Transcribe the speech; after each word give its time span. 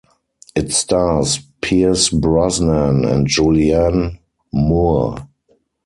It 0.55 0.71
stars 0.71 1.37
Pierce 1.61 2.09
Brosnan 2.09 3.05
and 3.05 3.27
Julianne 3.27 4.17
Moore. 4.51 5.27